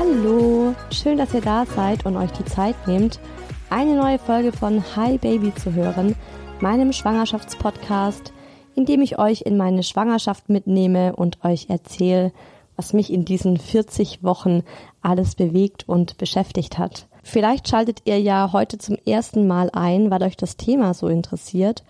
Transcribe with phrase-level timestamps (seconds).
[0.00, 3.18] Hallo, schön, dass ihr da seid und euch die Zeit nehmt,
[3.68, 6.14] eine neue Folge von Hi Baby zu hören,
[6.60, 8.32] meinem Schwangerschaftspodcast,
[8.76, 12.32] in dem ich euch in meine Schwangerschaft mitnehme und euch erzähle,
[12.76, 14.62] was mich in diesen 40 Wochen
[15.02, 17.08] alles bewegt und beschäftigt hat.
[17.24, 21.82] Vielleicht schaltet ihr ja heute zum ersten Mal ein, weil euch das Thema so interessiert,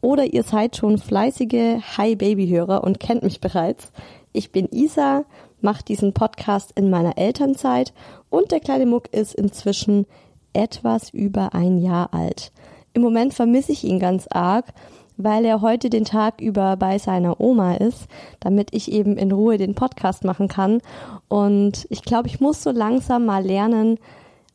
[0.00, 3.90] oder ihr seid schon fleißige Hi Baby Hörer und kennt mich bereits.
[4.32, 5.24] Ich bin Isa
[5.60, 7.92] mache diesen Podcast in meiner Elternzeit
[8.30, 10.06] und der kleine Muck ist inzwischen
[10.52, 12.52] etwas über ein Jahr alt.
[12.92, 14.72] Im Moment vermisse ich ihn ganz arg,
[15.16, 18.06] weil er heute den Tag über bei seiner Oma ist,
[18.40, 20.80] damit ich eben in Ruhe den Podcast machen kann.
[21.28, 23.98] Und ich glaube, ich muss so langsam mal lernen,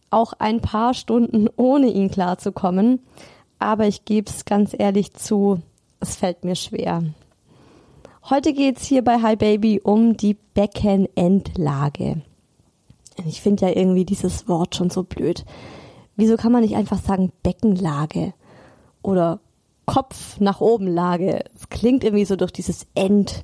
[0.10, 3.00] auch ein paar Stunden ohne ihn klarzukommen.
[3.60, 5.60] Aber ich gebe es ganz ehrlich zu,
[6.00, 7.04] es fällt mir schwer.
[8.30, 12.22] Heute geht's hier bei Hi Baby um die Beckenendlage.
[13.26, 15.44] Ich finde ja irgendwie dieses Wort schon so blöd.
[16.16, 18.34] Wieso kann man nicht einfach sagen Beckenlage
[19.02, 19.40] oder
[19.86, 21.44] Kopf nach oben Lage?
[21.56, 23.44] Es klingt irgendwie so durch dieses End,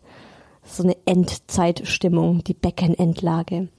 [0.63, 3.69] so eine Endzeitstimmung, die Beckenendlage.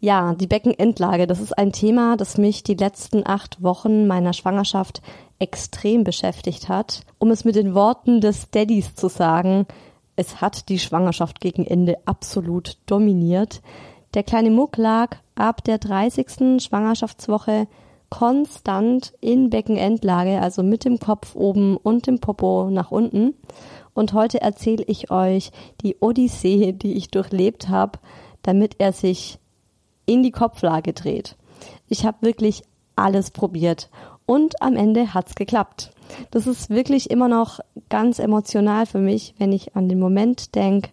[0.00, 5.02] Ja, die Beckenendlage, das ist ein Thema, das mich die letzten acht Wochen meiner Schwangerschaft
[5.38, 7.02] extrem beschäftigt hat.
[7.18, 9.66] Um es mit den Worten des Daddys zu sagen,
[10.16, 13.62] es hat die Schwangerschaft gegen Ende absolut dominiert.
[14.14, 16.62] Der kleine Muck lag ab der 30.
[16.62, 17.66] Schwangerschaftswoche
[18.10, 23.34] konstant in Beckenendlage, also mit dem Kopf oben und dem Popo nach unten.
[23.94, 27.98] Und heute erzähle ich euch die Odyssee, die ich durchlebt habe,
[28.42, 29.38] damit er sich
[30.04, 31.36] in die Kopflage dreht.
[31.88, 32.64] Ich habe wirklich
[32.96, 33.88] alles probiert
[34.26, 35.92] und am Ende hat's geklappt.
[36.30, 40.90] Das ist wirklich immer noch ganz emotional für mich, wenn ich an den Moment denke,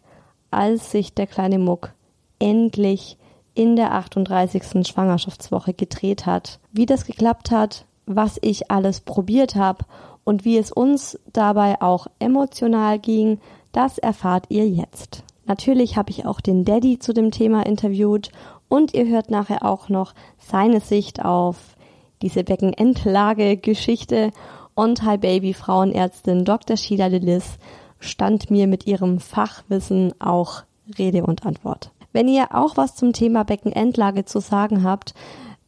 [0.52, 1.94] als sich der kleine Muck
[2.40, 3.18] endlich
[3.54, 4.88] in der 38.
[4.88, 6.60] Schwangerschaftswoche gedreht hat.
[6.72, 9.86] Wie das geklappt hat, was ich alles probiert habe
[10.24, 13.40] und wie es uns dabei auch emotional ging,
[13.72, 15.24] das erfahrt ihr jetzt.
[15.46, 18.32] Natürlich habe ich auch den Daddy zu dem Thema interviewt
[18.68, 21.76] und ihr hört nachher auch noch seine Sicht auf
[22.22, 24.32] diese Beckenendlage-Geschichte
[24.80, 26.78] und Hi Baby Frauenärztin Dr.
[26.78, 27.58] Sheila Lillis
[28.00, 30.64] stand mir mit ihrem Fachwissen auch
[30.98, 31.92] Rede und Antwort.
[32.14, 35.16] Wenn ihr auch was zum Thema Beckenendlage zu sagen habt,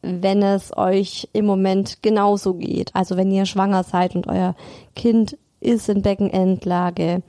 [0.00, 4.54] wenn es euch im Moment genauso geht, also wenn ihr schwanger seid und euer
[4.96, 7.22] Kind ist in Beckenendlage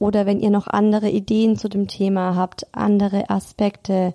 [0.00, 4.12] oder wenn ihr noch andere Ideen zu dem Thema habt, andere Aspekte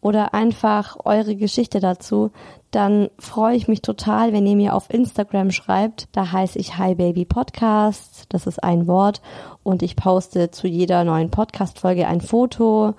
[0.00, 2.30] oder einfach eure Geschichte dazu,
[2.70, 6.08] dann freue ich mich total, wenn ihr mir auf Instagram schreibt.
[6.12, 8.26] Da heiße ich Hi Baby Podcast.
[8.28, 9.22] Das ist ein Wort.
[9.62, 12.94] Und ich poste zu jeder neuen Podcast-Folge ein Foto.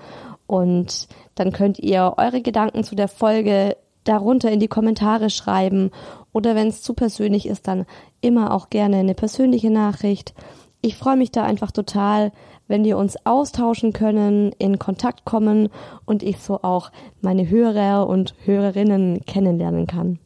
[0.48, 5.92] Und dann könnt ihr eure Gedanken zu der Folge darunter in die Kommentare schreiben.
[6.34, 7.86] Oder wenn es zu persönlich ist, dann
[8.22, 10.34] immer auch gerne eine persönliche Nachricht.
[10.82, 12.32] Ich freue mich da einfach total,
[12.68, 15.70] wenn wir uns austauschen können, in Kontakt kommen
[16.06, 16.92] und ich so auch
[17.22, 20.20] meine Hörer und Hörerinnen kennenlernen kann.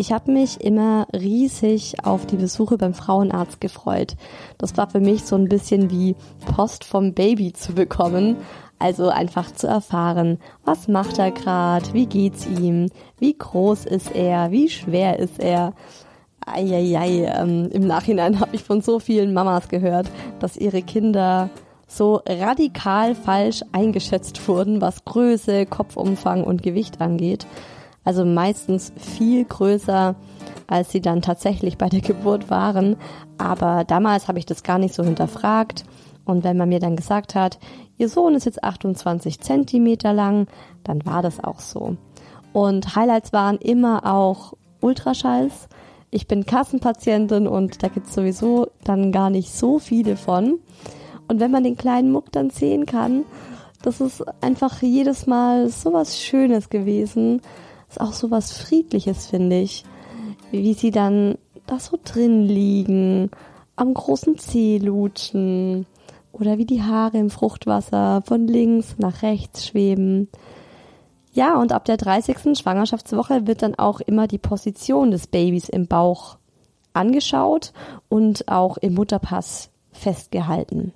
[0.00, 4.16] Ich habe mich immer riesig auf die Besuche beim Frauenarzt gefreut.
[4.56, 6.16] Das war für mich so ein bisschen wie
[6.56, 8.36] Post vom Baby zu bekommen.
[8.78, 12.88] Also einfach zu erfahren, was macht er gerade, wie geht's ihm,
[13.18, 15.74] wie groß ist er, wie schwer ist er.
[16.46, 21.50] Eieiei, ähm, im Nachhinein habe ich von so vielen Mamas gehört, dass ihre Kinder
[21.90, 27.46] so radikal falsch eingeschätzt wurden, was Größe, Kopfumfang und Gewicht angeht.
[28.04, 30.14] Also meistens viel größer,
[30.66, 32.96] als sie dann tatsächlich bei der Geburt waren.
[33.38, 35.84] Aber damals habe ich das gar nicht so hinterfragt.
[36.24, 37.58] Und wenn man mir dann gesagt hat,
[37.98, 40.46] ihr Sohn ist jetzt 28 Zentimeter lang,
[40.84, 41.96] dann war das auch so.
[42.52, 45.68] Und Highlights waren immer auch Ultraschalls.
[46.10, 50.58] Ich bin Kassenpatientin und da gibt es sowieso dann gar nicht so viele von.
[51.30, 53.24] Und wenn man den kleinen Muck dann sehen kann,
[53.82, 57.40] das ist einfach jedes Mal so was Schönes gewesen.
[57.88, 59.84] Ist auch so was Friedliches, finde ich.
[60.50, 61.38] Wie sie dann
[61.68, 63.30] da so drin liegen,
[63.76, 65.86] am großen Zeh lutschen
[66.32, 70.26] oder wie die Haare im Fruchtwasser von links nach rechts schweben.
[71.32, 72.58] Ja, und ab der 30.
[72.58, 76.38] Schwangerschaftswoche wird dann auch immer die Position des Babys im Bauch
[76.92, 77.72] angeschaut
[78.08, 80.92] und auch im Mutterpass festgehalten.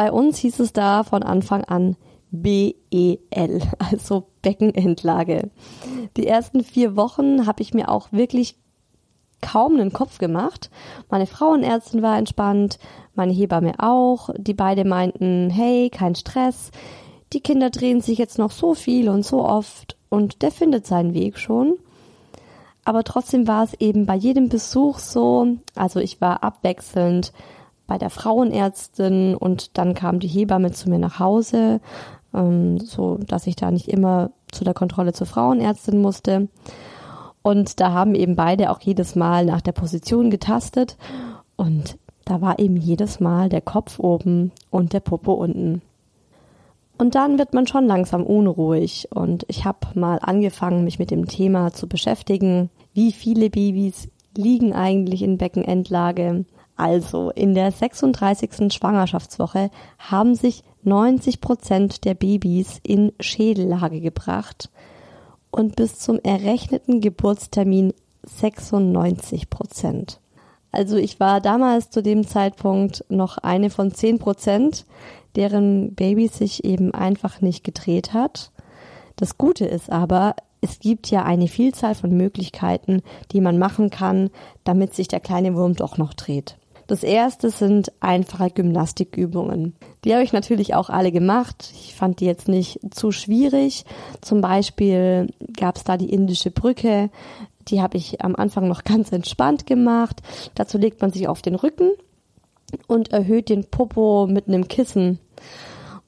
[0.00, 1.94] Bei uns hieß es da von Anfang an
[2.30, 3.60] BEL,
[3.90, 5.50] also Beckenendlage.
[6.16, 8.56] Die ersten vier Wochen habe ich mir auch wirklich
[9.42, 10.70] kaum einen Kopf gemacht.
[11.10, 12.78] Meine Frauenärztin war entspannt,
[13.14, 14.30] meine Hebamme auch.
[14.38, 16.70] Die beide meinten, hey, kein Stress.
[17.34, 21.12] Die Kinder drehen sich jetzt noch so viel und so oft und der findet seinen
[21.12, 21.74] Weg schon.
[22.86, 27.34] Aber trotzdem war es eben bei jedem Besuch so, also ich war abwechselnd
[27.90, 31.80] bei der Frauenärztin und dann kam die Hebamme zu mir nach Hause,
[32.32, 36.46] ähm, so dass ich da nicht immer zu der Kontrolle zur Frauenärztin musste.
[37.42, 40.98] Und da haben eben beide auch jedes Mal nach der Position getastet
[41.56, 45.82] und da war eben jedes Mal der Kopf oben und der Popo unten.
[46.96, 51.26] Und dann wird man schon langsam unruhig und ich habe mal angefangen, mich mit dem
[51.26, 52.70] Thema zu beschäftigen.
[52.94, 56.44] Wie viele Babys liegen eigentlich in Beckenendlage?
[56.80, 58.72] Also in der 36.
[58.72, 64.70] Schwangerschaftswoche haben sich 90 Prozent der Babys in Schädellage gebracht
[65.50, 67.92] und bis zum errechneten Geburtstermin
[68.22, 70.20] 96 Prozent.
[70.72, 74.86] Also ich war damals zu dem Zeitpunkt noch eine von 10 Prozent,
[75.36, 78.52] deren Baby sich eben einfach nicht gedreht hat.
[79.16, 83.02] Das Gute ist aber, es gibt ja eine Vielzahl von Möglichkeiten,
[83.32, 84.30] die man machen kann,
[84.64, 86.56] damit sich der kleine Wurm doch noch dreht.
[86.90, 89.76] Das erste sind einfache Gymnastikübungen.
[90.04, 91.70] Die habe ich natürlich auch alle gemacht.
[91.72, 93.84] Ich fand die jetzt nicht zu schwierig.
[94.20, 97.10] Zum Beispiel gab es da die indische Brücke.
[97.68, 100.20] Die habe ich am Anfang noch ganz entspannt gemacht.
[100.56, 101.92] Dazu legt man sich auf den Rücken
[102.88, 105.20] und erhöht den Popo mit einem Kissen.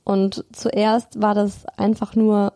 [0.03, 2.55] Und zuerst war das einfach nur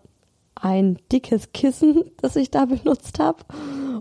[0.57, 3.45] ein dickes Kissen, das ich da benutzt habe.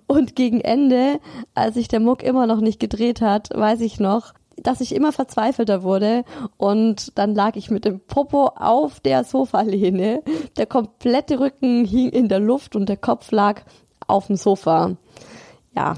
[0.08, 1.20] Und gegen Ende,
[1.54, 5.12] als sich der Muck immer noch nicht gedreht hat, weiß ich noch, dass ich immer
[5.12, 6.24] verzweifelter wurde
[6.58, 10.24] und dann lag ich mit dem Popo auf der Sofalehne.
[10.58, 13.62] Der komplette Rücken hing in der Luft und der Kopf lag
[14.08, 14.96] auf dem Sofa.
[15.76, 15.96] Ja,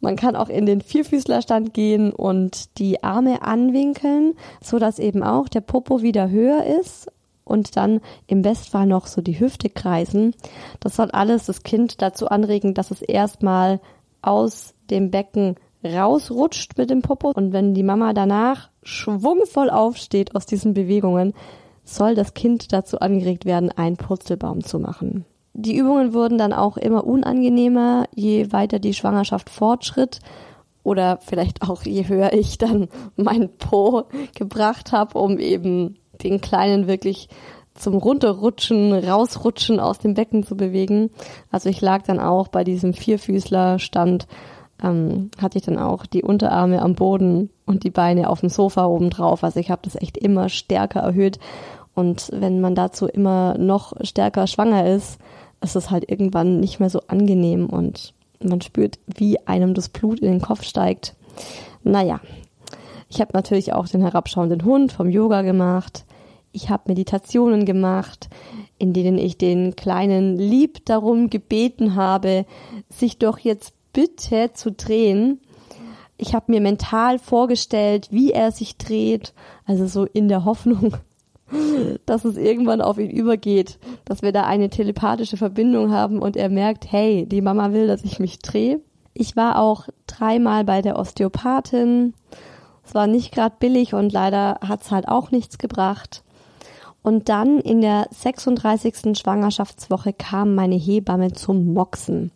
[0.00, 5.48] man kann auch in den Vierfüßlerstand gehen und die Arme anwinkeln, so dass eben auch
[5.48, 7.08] der Popo wieder höher ist
[7.44, 10.34] und dann im Bestfall noch so die Hüfte kreisen.
[10.80, 13.80] Das soll alles das Kind dazu anregen, dass es erstmal
[14.22, 20.46] aus dem Becken rausrutscht mit dem Popo und wenn die Mama danach schwungvoll aufsteht aus
[20.46, 21.34] diesen Bewegungen,
[21.84, 25.26] soll das Kind dazu angeregt werden, einen Purzelbaum zu machen.
[25.52, 30.20] Die Übungen wurden dann auch immer unangenehmer, je weiter die Schwangerschaft fortschritt
[30.82, 36.86] oder vielleicht auch je höher ich dann mein Po gebracht habe, um eben den Kleinen
[36.86, 37.28] wirklich
[37.74, 41.10] zum Runterrutschen, rausrutschen aus dem Becken zu bewegen.
[41.50, 44.28] Also ich lag dann auch bei diesem Vierfüßlerstand,
[44.82, 48.86] ähm, hatte ich dann auch die Unterarme am Boden und die Beine auf dem Sofa
[48.86, 49.42] oben drauf.
[49.42, 51.38] Also ich habe das echt immer stärker erhöht
[51.94, 55.18] Und wenn man dazu immer noch stärker schwanger ist,
[55.60, 60.20] ist es halt irgendwann nicht mehr so angenehm und man spürt, wie einem das Blut
[60.20, 61.14] in den Kopf steigt.
[61.82, 62.20] Naja,
[63.14, 66.04] ich habe natürlich auch den herabschauenden Hund vom Yoga gemacht.
[66.50, 68.28] Ich habe Meditationen gemacht,
[68.76, 72.44] in denen ich den Kleinen lieb darum gebeten habe,
[72.88, 75.40] sich doch jetzt bitte zu drehen.
[76.16, 79.32] Ich habe mir mental vorgestellt, wie er sich dreht,
[79.64, 80.96] also so in der Hoffnung,
[82.06, 86.48] dass es irgendwann auf ihn übergeht, dass wir da eine telepathische Verbindung haben und er
[86.48, 88.80] merkt, hey, die Mama will, dass ich mich drehe.
[89.12, 92.12] Ich war auch dreimal bei der Osteopathin.
[92.86, 96.22] Es war nicht gerade billig und leider hat es halt auch nichts gebracht.
[97.02, 99.18] Und dann in der 36.
[99.18, 102.30] Schwangerschaftswoche kam meine Hebamme zum Moxen.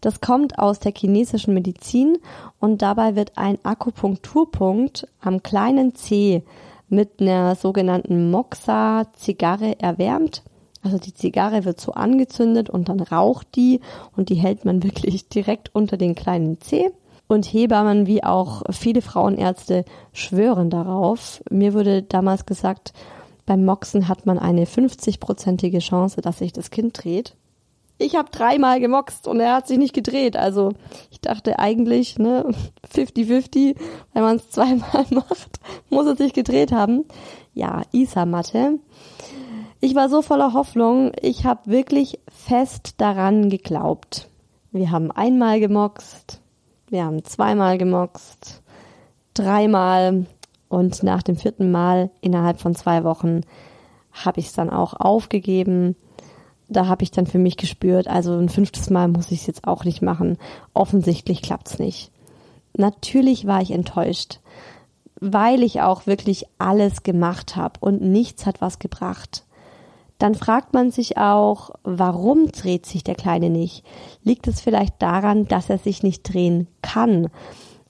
[0.00, 2.18] Das kommt aus der chinesischen Medizin
[2.60, 6.42] und dabei wird ein Akupunkturpunkt am kleinen Zeh
[6.88, 10.42] mit einer sogenannten Moxa-Zigarre erwärmt.
[10.82, 13.80] Also die Zigarre wird so angezündet und dann raucht die
[14.16, 16.90] und die hält man wirklich direkt unter den kleinen Zeh.
[17.28, 21.42] Und Hebammen wie auch viele Frauenärzte schwören darauf.
[21.50, 22.92] Mir wurde damals gesagt,
[23.46, 27.36] beim Moxen hat man eine 50-prozentige Chance, dass sich das Kind dreht
[27.98, 30.36] ich habe dreimal gemoxt und er hat sich nicht gedreht.
[30.36, 30.72] Also
[31.10, 32.46] ich dachte eigentlich, ne,
[32.94, 33.76] 50-50,
[34.14, 37.04] wenn man es zweimal macht, muss er sich gedreht haben.
[37.54, 38.78] Ja, Isa-Matte.
[39.80, 44.28] Ich war so voller Hoffnung, ich habe wirklich fest daran geglaubt.
[44.72, 46.40] Wir haben einmal gemoxt,
[46.90, 48.62] wir haben zweimal gemoxt,
[49.34, 50.26] dreimal
[50.68, 53.42] und nach dem vierten Mal innerhalb von zwei Wochen
[54.12, 55.96] habe ich es dann auch aufgegeben
[56.68, 59.66] da habe ich dann für mich gespürt, also ein fünftes Mal muss ich es jetzt
[59.66, 60.36] auch nicht machen.
[60.74, 62.10] Offensichtlich klappt's nicht.
[62.76, 64.40] Natürlich war ich enttäuscht,
[65.18, 69.44] weil ich auch wirklich alles gemacht habe und nichts hat was gebracht.
[70.18, 73.84] Dann fragt man sich auch, warum dreht sich der Kleine nicht?
[74.24, 77.28] Liegt es vielleicht daran, dass er sich nicht drehen kann?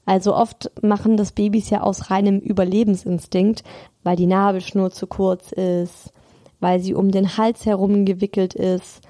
[0.04, 3.62] Also oft machen das Babys ja aus reinem Überlebensinstinkt,
[4.04, 6.12] weil die Nabelschnur zu kurz ist,
[6.61, 9.02] weil sie um den Hals herum gewickelt ist,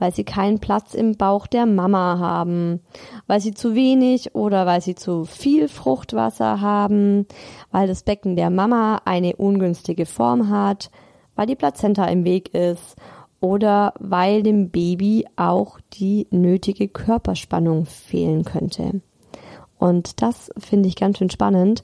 [0.00, 2.80] weil sie keinen Platz im Bauch der Mama haben,
[3.26, 7.26] weil sie zu wenig oder weil sie zu viel Fruchtwasser haben,
[7.70, 10.90] weil das Becken der Mama eine ungünstige Form hat,
[11.40, 12.96] weil die Plazenta im Weg ist
[13.40, 19.00] oder weil dem Baby auch die nötige Körperspannung fehlen könnte.
[19.78, 21.82] Und das finde ich ganz schön spannend.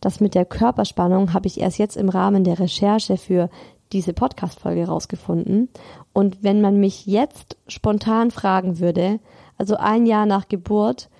[0.00, 3.50] Das mit der Körperspannung habe ich erst jetzt im Rahmen der Recherche für
[3.92, 5.68] diese Podcast-Folge rausgefunden.
[6.14, 9.20] Und wenn man mich jetzt spontan fragen würde,
[9.58, 11.10] also ein Jahr nach Geburt,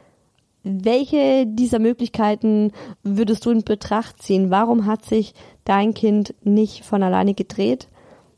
[0.62, 2.72] welche dieser Möglichkeiten
[3.02, 4.48] würdest du in Betracht ziehen?
[4.48, 7.88] Warum hat sich dein Kind nicht von alleine gedreht?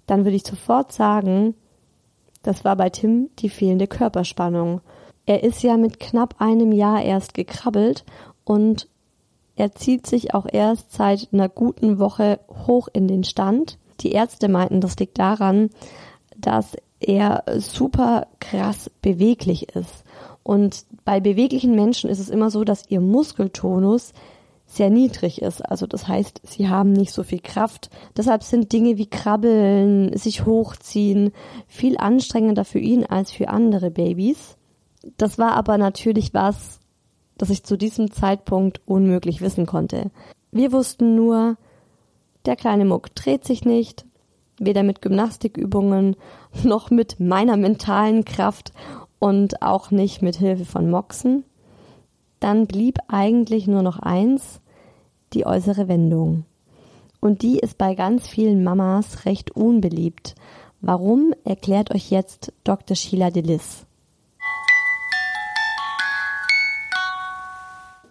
[0.06, 1.54] Dann würde ich sofort sagen,
[2.42, 4.80] das war bei Tim die fehlende Körperspannung.
[5.26, 8.04] Er ist ja mit knapp einem Jahr erst gekrabbelt
[8.44, 8.88] und
[9.56, 13.78] er zieht sich auch erst seit einer guten Woche hoch in den Stand.
[14.00, 15.70] Die Ärzte meinten, das liegt daran,
[16.36, 20.04] dass er super krass beweglich ist.
[20.42, 24.12] Und bei beweglichen Menschen ist es immer so, dass ihr Muskeltonus
[24.66, 25.62] sehr niedrig ist.
[25.62, 27.88] Also das heißt, sie haben nicht so viel Kraft.
[28.16, 31.32] Deshalb sind Dinge wie Krabbeln, sich hochziehen
[31.66, 34.56] viel anstrengender für ihn als für andere Babys.
[35.16, 36.80] Das war aber natürlich was,
[37.38, 40.10] das ich zu diesem Zeitpunkt unmöglich wissen konnte.
[40.50, 41.56] Wir wussten nur,
[42.44, 44.04] der kleine Muck dreht sich nicht,
[44.58, 46.16] weder mit Gymnastikübungen
[46.64, 48.72] noch mit meiner mentalen Kraft
[49.18, 51.44] und auch nicht mit Hilfe von Moxen.
[52.40, 54.60] Dann blieb eigentlich nur noch eins,
[55.32, 56.44] die äußere Wendung.
[57.20, 60.34] Und die ist bei ganz vielen Mamas recht unbeliebt.
[60.80, 62.96] Warum erklärt euch jetzt Dr.
[62.96, 63.86] Sheila Delis.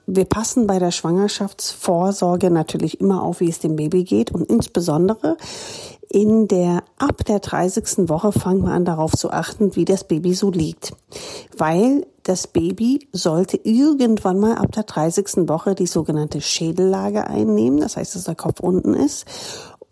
[0.08, 5.38] wir passen bei der Schwangerschaftsvorsorge natürlich immer auf, wie es dem Baby geht und insbesondere
[6.10, 8.10] in der ab der 30.
[8.10, 10.94] Woche fangen wir an darauf zu achten, wie das Baby so liegt,
[11.58, 15.48] weil das Baby sollte irgendwann mal ab der 30.
[15.48, 19.26] Woche die sogenannte Schädellage einnehmen, das heißt, dass der Kopf unten ist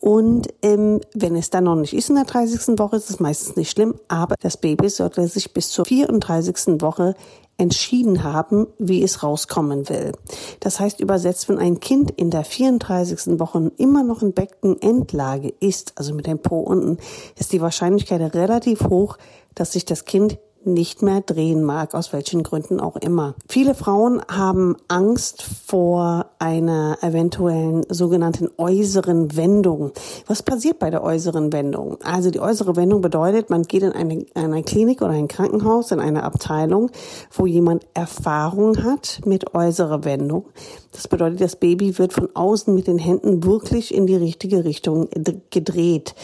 [0.03, 2.77] und ähm, wenn es dann noch nicht ist in der 30.
[2.77, 6.81] Woche, ist es meistens nicht schlimm, aber das Baby sollte sich bis zur 34.
[6.81, 7.15] Woche
[7.55, 10.11] entschieden haben, wie es rauskommen will.
[10.59, 13.39] Das heißt übersetzt, wenn ein Kind in der 34.
[13.39, 16.97] Woche immer noch in Beckenendlage ist, also mit dem Po unten,
[17.39, 19.17] ist die Wahrscheinlichkeit relativ hoch,
[19.55, 23.35] dass sich das Kind nicht mehr drehen mag, aus welchen Gründen auch immer.
[23.47, 29.91] Viele Frauen haben Angst vor einer eventuellen sogenannten äußeren Wendung.
[30.27, 31.97] Was passiert bei der äußeren Wendung?
[32.03, 35.99] Also die äußere Wendung bedeutet, man geht in eine, eine Klinik oder ein Krankenhaus, in
[35.99, 36.91] eine Abteilung,
[37.31, 40.45] wo jemand Erfahrung hat mit äußerer Wendung.
[40.91, 45.09] Das bedeutet, das Baby wird von außen mit den Händen wirklich in die richtige Richtung
[45.49, 46.15] gedreht.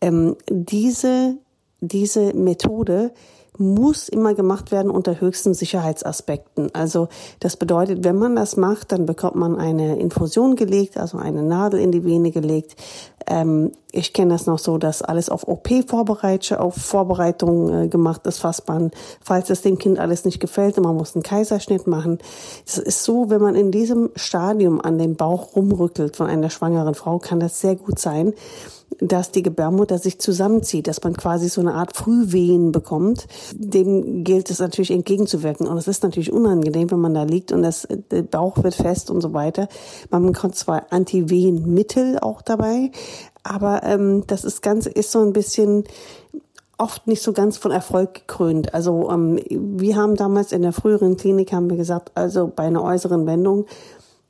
[0.00, 1.36] Ähm, diese,
[1.80, 3.12] diese Methode
[3.56, 6.74] muss immer gemacht werden unter höchsten Sicherheitsaspekten.
[6.74, 7.08] Also
[7.40, 11.80] das bedeutet, wenn man das macht, dann bekommt man eine Infusion gelegt, also eine Nadel
[11.80, 12.74] in die Vene gelegt.
[13.26, 18.38] Ähm, ich kenne das noch so, dass alles auf OP-Vorbereitung auf Vorbereitung äh, gemacht ist,
[18.38, 18.90] fast man,
[19.22, 22.18] falls es dem Kind alles nicht gefällt und man muss einen Kaiserschnitt machen.
[22.66, 26.94] Es ist so, wenn man in diesem Stadium an dem Bauch rumrückelt von einer schwangeren
[26.94, 28.34] Frau, kann das sehr gut sein,
[29.00, 33.26] dass die Gebärmutter sich zusammenzieht, dass man quasi so eine Art Frühwehen bekommt.
[33.54, 35.66] Dem gilt es natürlich entgegenzuwirken.
[35.66, 39.10] Und es ist natürlich unangenehm, wenn man da liegt und das, der Bauch wird fest
[39.10, 39.68] und so weiter.
[40.10, 42.90] Man bekommt zwar Antiwehenmittel auch dabei,
[43.42, 45.84] aber ähm, das ist ganz, ist so ein bisschen
[46.78, 48.74] oft nicht so ganz von Erfolg gekrönt.
[48.74, 52.82] Also ähm, wir haben damals in der früheren Klinik haben wir gesagt, also bei einer
[52.82, 53.66] äußeren Wendung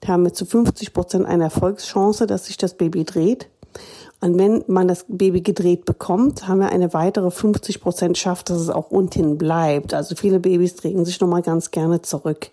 [0.06, 3.48] haben wir zu 50 Prozent eine Erfolgschance, dass sich das Baby dreht.
[4.24, 8.58] Und wenn man das Baby gedreht bekommt, haben wir eine weitere 50 Prozent Schaft, dass
[8.58, 9.92] es auch unten bleibt.
[9.92, 12.48] Also viele Babys drehen sich nochmal ganz gerne zurück.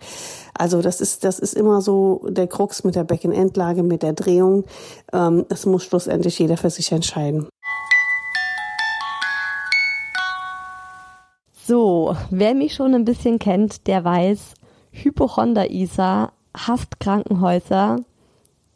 [0.52, 4.64] Also das ist, das ist immer so der Krux mit der Beckenendlage, mit der Drehung.
[5.14, 7.48] Ähm, das muss schlussendlich jeder für sich entscheiden.
[11.64, 14.52] So, wer mich schon ein bisschen kennt, der weiß,
[14.90, 17.96] Hypochonder Isa hasst Krankenhäuser.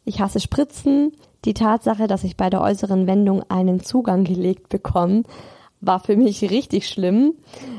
[0.03, 1.11] Ich hasse Spritzen,
[1.47, 5.23] die Tatsache, dass ich bei der äußeren Wendung einen Zugang gelegt bekomme,
[5.79, 7.35] war für mich richtig schlimm.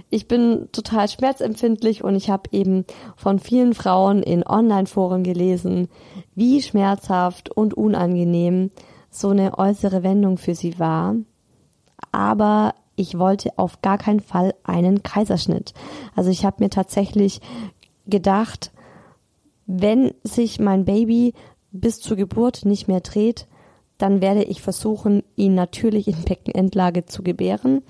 [0.09, 5.89] Ich bin total schmerzempfindlich und ich habe eben von vielen Frauen in Online-Foren gelesen,
[6.35, 8.71] wie schmerzhaft und unangenehm
[9.11, 11.17] so eine äußere Wendung für sie war.
[12.11, 15.75] Aber ich wollte auf gar keinen Fall einen Kaiserschnitt.
[16.17, 17.43] Also ich habe mir tatsächlich
[18.07, 18.73] gedacht,
[19.67, 21.35] wenn sich mein Baby
[21.71, 23.47] bis zur Geburt nicht mehr dreht,
[23.99, 27.83] dann werde ich versuchen, ihn natürlich in Beckenendlage zu gebären.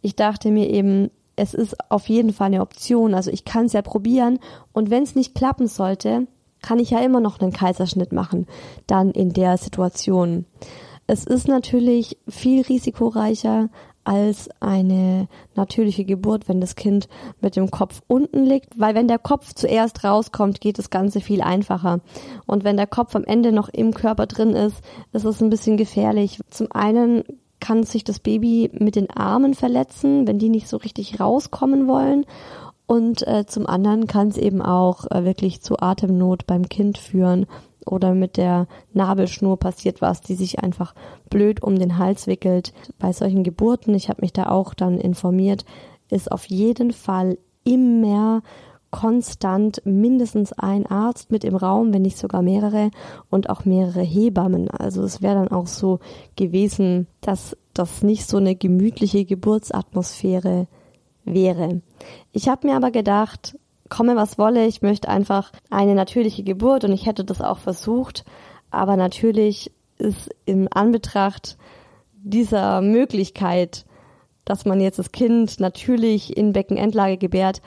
[0.00, 3.14] Ich dachte mir eben, es ist auf jeden Fall eine Option.
[3.14, 4.38] Also ich kann es ja probieren
[4.72, 6.26] und wenn es nicht klappen sollte,
[6.62, 8.46] kann ich ja immer noch einen Kaiserschnitt machen,
[8.86, 10.46] dann in der Situation.
[11.06, 13.68] Es ist natürlich viel risikoreicher,
[14.04, 17.08] als eine natürliche Geburt, wenn das Kind
[17.40, 21.40] mit dem Kopf unten liegt, weil wenn der Kopf zuerst rauskommt, geht das Ganze viel
[21.40, 22.00] einfacher.
[22.46, 25.76] Und wenn der Kopf am Ende noch im Körper drin ist, ist es ein bisschen
[25.76, 26.40] gefährlich.
[26.50, 27.24] Zum einen
[27.60, 32.26] kann sich das Baby mit den Armen verletzen, wenn die nicht so richtig rauskommen wollen.
[32.92, 37.46] Und äh, zum anderen kann es eben auch äh, wirklich zu Atemnot beim Kind führen
[37.86, 40.94] oder mit der Nabelschnur passiert was, die sich einfach
[41.30, 42.74] blöd um den Hals wickelt.
[42.98, 45.64] Bei solchen Geburten, ich habe mich da auch dann informiert,
[46.10, 48.42] ist auf jeden Fall immer
[48.90, 52.90] konstant mindestens ein Arzt mit im Raum, wenn nicht sogar mehrere
[53.30, 54.70] und auch mehrere Hebammen.
[54.70, 56.00] Also es wäre dann auch so
[56.36, 60.66] gewesen, dass das nicht so eine gemütliche Geburtsatmosphäre
[61.24, 61.80] wäre.
[62.32, 63.56] Ich habe mir aber gedacht,
[63.88, 68.24] komme was wolle, ich möchte einfach eine natürliche Geburt und ich hätte das auch versucht,
[68.70, 71.56] aber natürlich ist im Anbetracht
[72.22, 73.84] dieser Möglichkeit,
[74.44, 77.62] dass man jetzt das Kind natürlich in Beckenendlage gebärt,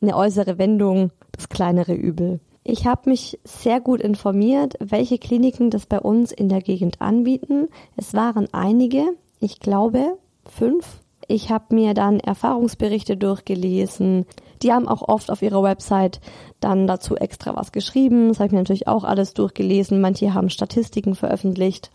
[0.00, 2.40] eine äußere Wendung das kleinere Übel.
[2.64, 7.68] Ich habe mich sehr gut informiert, welche Kliniken das bei uns in der Gegend anbieten.
[7.96, 9.04] Es waren einige,
[9.40, 14.24] ich glaube fünf ich habe mir dann Erfahrungsberichte durchgelesen.
[14.62, 16.20] Die haben auch oft auf ihrer Website
[16.58, 18.28] dann dazu extra was geschrieben.
[18.28, 20.00] Das habe ich mir natürlich auch alles durchgelesen.
[20.00, 21.90] Manche haben Statistiken veröffentlicht,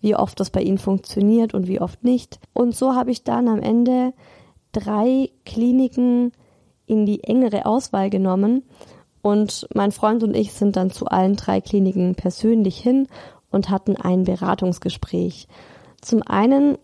[0.00, 2.40] wie oft das bei ihnen funktioniert und wie oft nicht.
[2.54, 4.14] Und so habe ich dann am Ende
[4.72, 6.32] drei Kliniken
[6.86, 8.62] in die engere Auswahl genommen.
[9.20, 13.06] Und mein Freund und ich sind dann zu allen drei Kliniken persönlich hin
[13.50, 15.46] und hatten ein Beratungsgespräch.
[16.00, 16.78] Zum einen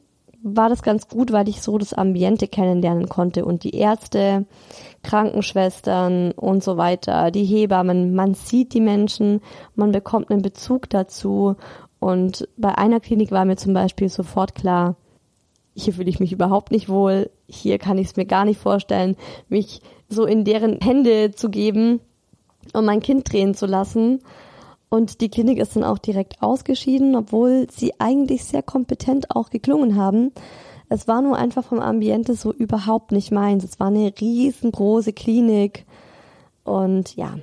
[0.47, 4.45] war das ganz gut, weil ich so das Ambiente kennenlernen konnte und die Ärzte,
[5.03, 8.15] Krankenschwestern und so weiter, die Hebammen.
[8.15, 9.41] Man sieht die Menschen,
[9.75, 11.57] man bekommt einen Bezug dazu.
[11.99, 14.97] Und bei einer Klinik war mir zum Beispiel sofort klar,
[15.75, 19.17] hier fühle ich mich überhaupt nicht wohl, hier kann ich es mir gar nicht vorstellen,
[19.49, 19.81] mich
[20.11, 22.01] so in deren Hände zu geben
[22.75, 24.21] und mein Kind drehen zu lassen.
[24.89, 29.97] Und die Klinik ist dann auch direkt ausgeschieden, obwohl sie eigentlich sehr kompetent auch geklungen
[29.97, 30.33] haben.
[30.89, 33.65] Es war nur einfach vom Ambiente so überhaupt nicht meins.
[33.65, 35.85] Es war eine riesengroße Klinik
[36.63, 37.39] und ja,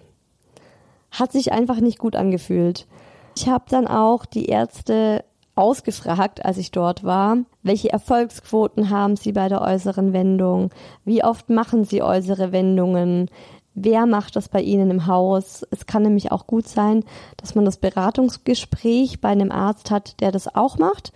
[1.11, 2.87] hat sich einfach nicht gut angefühlt.
[3.35, 5.23] Ich habe dann auch die Ärzte
[5.55, 10.69] ausgefragt, als ich dort war, welche Erfolgsquoten haben sie bei der äußeren Wendung,
[11.03, 13.29] wie oft machen sie äußere Wendungen,
[13.73, 15.65] wer macht das bei ihnen im Haus.
[15.71, 17.03] Es kann nämlich auch gut sein,
[17.37, 21.13] dass man das Beratungsgespräch bei einem Arzt hat, der das auch macht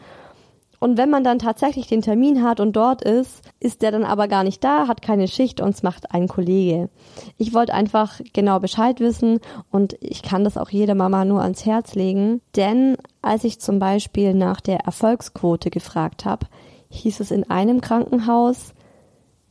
[0.86, 4.28] und wenn man dann tatsächlich den Termin hat und dort ist, ist der dann aber
[4.28, 6.90] gar nicht da, hat keine Schicht und es macht ein Kollege.
[7.38, 9.40] Ich wollte einfach genau Bescheid wissen
[9.72, 13.80] und ich kann das auch jeder Mama nur ans Herz legen, denn als ich zum
[13.80, 16.46] Beispiel nach der Erfolgsquote gefragt habe,
[16.90, 18.74] hieß es in einem Krankenhaus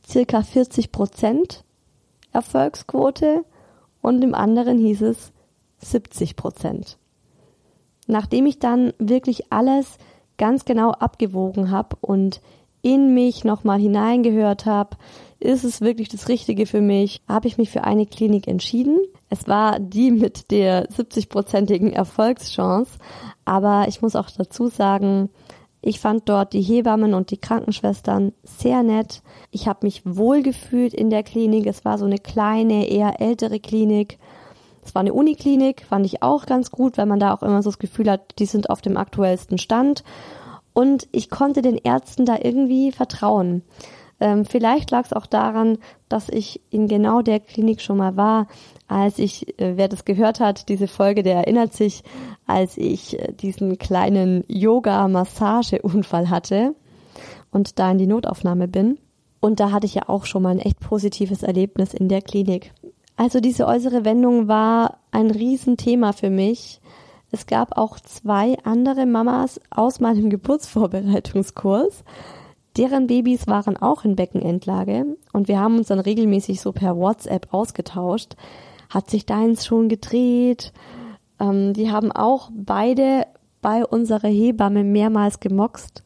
[0.07, 1.65] circa 40 Prozent
[2.35, 3.43] Erfolgsquote
[4.01, 5.33] und im anderen hieß es
[5.79, 6.97] 70 Prozent.
[8.07, 9.97] Nachdem ich dann wirklich alles
[10.37, 12.41] ganz genau abgewogen habe und
[12.81, 14.97] in mich nochmal hineingehört habe,
[15.39, 18.99] ist es wirklich das Richtige für mich, habe ich mich für eine Klinik entschieden.
[19.29, 22.91] Es war die mit der 70-prozentigen Erfolgschance,
[23.43, 25.29] aber ich muss auch dazu sagen,
[25.87, 29.21] ich fand dort die Hebammen und die Krankenschwestern sehr nett.
[29.51, 31.67] Ich habe mich wohlgefühlt in der Klinik.
[31.67, 34.17] Es war so eine kleine, eher ältere Klinik.
[34.83, 37.69] Es war eine Uniklinik, fand ich auch ganz gut, weil man da auch immer so
[37.69, 40.03] das Gefühl hat, die sind auf dem aktuellsten Stand.
[40.73, 43.61] Und ich konnte den Ärzten da irgendwie vertrauen.
[44.19, 48.47] Ähm, vielleicht lag es auch daran, dass ich in genau der Klinik schon mal war,
[48.87, 52.03] als ich, äh, wer das gehört hat, diese Folge, der erinnert sich,
[52.45, 56.75] als ich äh, diesen kleinen Yoga-Massage-Unfall hatte
[57.51, 58.99] und da in die Notaufnahme bin.
[59.41, 62.71] Und da hatte ich ja auch schon mal ein echt positives Erlebnis in der Klinik.
[63.17, 66.81] Also diese äußere Wendung war ein Riesenthema für mich.
[67.31, 72.03] Es gab auch zwei andere Mamas aus meinem Geburtsvorbereitungskurs.
[72.77, 77.53] Deren Babys waren auch in Beckenendlage und wir haben uns dann regelmäßig so per WhatsApp
[77.53, 78.35] ausgetauscht.
[78.89, 80.73] Hat sich deins schon gedreht?
[81.39, 83.25] Ähm, die haben auch beide
[83.61, 86.03] bei unserer Hebamme mehrmals gemoxt.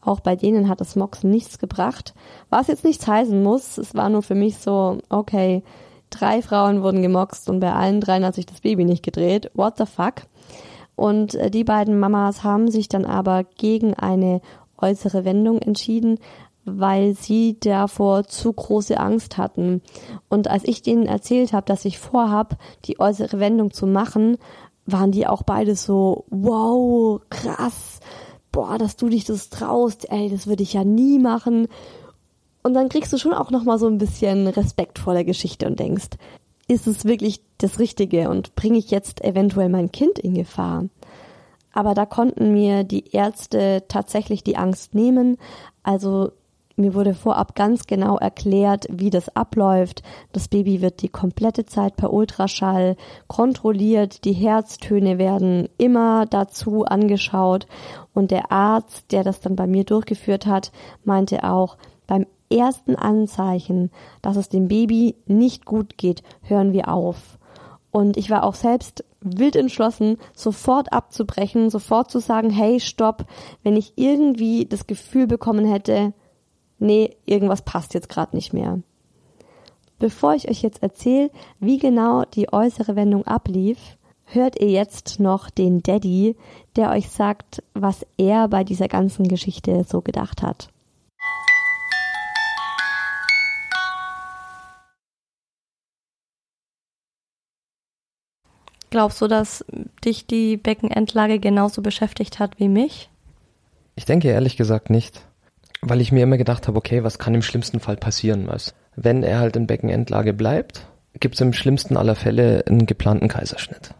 [0.00, 2.14] Auch bei denen hat das Moxen nichts gebracht.
[2.50, 5.62] Was jetzt nichts heißen muss, es war nur für mich so, okay,
[6.10, 9.50] Drei Frauen wurden gemoxt und bei allen dreien hat sich das Baby nicht gedreht.
[9.54, 10.22] What the fuck?
[10.94, 14.40] Und äh, die beiden Mamas haben sich dann aber gegen eine
[14.78, 16.18] äußere Wendung entschieden,
[16.64, 19.82] weil sie davor zu große Angst hatten.
[20.28, 24.36] Und als ich denen erzählt habe, dass ich vorhab, die äußere Wendung zu machen,
[24.84, 28.00] waren die auch beide so, wow, krass,
[28.52, 31.68] boah, dass du dich das traust, ey, das würde ich ja nie machen.
[32.62, 35.78] Und dann kriegst du schon auch nochmal so ein bisschen Respekt vor der Geschichte und
[35.78, 36.10] denkst,
[36.68, 40.86] ist es wirklich das Richtige und bringe ich jetzt eventuell mein Kind in Gefahr?
[41.76, 45.36] Aber da konnten mir die Ärzte tatsächlich die Angst nehmen.
[45.82, 46.30] Also
[46.74, 50.02] mir wurde vorab ganz genau erklärt, wie das abläuft.
[50.32, 54.24] Das Baby wird die komplette Zeit per Ultraschall kontrolliert.
[54.24, 57.66] Die Herztöne werden immer dazu angeschaut.
[58.14, 60.72] Und der Arzt, der das dann bei mir durchgeführt hat,
[61.04, 63.90] meinte auch, beim ersten Anzeichen,
[64.22, 67.36] dass es dem Baby nicht gut geht, hören wir auf.
[67.90, 69.04] Und ich war auch selbst
[69.36, 73.26] wild entschlossen, sofort abzubrechen, sofort zu sagen, hey, stopp,
[73.62, 76.12] wenn ich irgendwie das Gefühl bekommen hätte,
[76.78, 78.80] nee, irgendwas passt jetzt gerade nicht mehr.
[79.98, 85.48] Bevor ich euch jetzt erzähle, wie genau die äußere Wendung ablief, hört ihr jetzt noch
[85.48, 86.36] den Daddy,
[86.76, 90.68] der euch sagt, was er bei dieser ganzen Geschichte so gedacht hat.
[98.96, 99.62] Glaubst du, dass
[100.06, 103.10] dich die Beckenendlage genauso beschäftigt hat wie mich?
[103.94, 105.20] Ich denke ehrlich gesagt nicht,
[105.82, 108.46] weil ich mir immer gedacht habe, okay, was kann im schlimmsten Fall passieren?
[108.46, 108.72] Was?
[108.94, 110.86] Wenn er halt in Beckenendlage bleibt,
[111.20, 113.90] gibt es im schlimmsten aller Fälle einen geplanten Kaiserschnitt.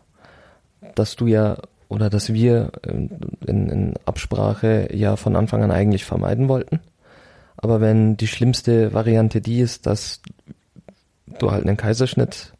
[0.95, 6.49] Dass du ja oder dass wir in, in Absprache ja von Anfang an eigentlich vermeiden
[6.49, 6.81] wollten.
[7.59, 10.23] Aber wenn die schlimmste Variante die ist, dass
[11.39, 12.55] du halt einen Kaiserschnitt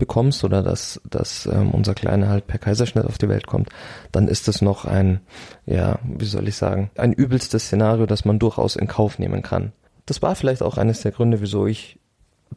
[0.00, 3.68] bekommst oder dass, dass ähm, unser Kleiner halt per Kaiserschnitt auf die Welt kommt,
[4.10, 5.20] dann ist das noch ein,
[5.66, 9.72] ja, wie soll ich sagen, ein übelstes Szenario, das man durchaus in Kauf nehmen kann.
[10.06, 12.00] Das war vielleicht auch eines der Gründe, wieso ich